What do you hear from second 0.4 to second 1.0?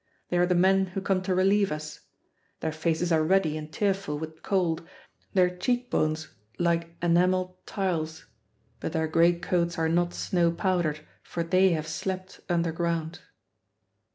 the men who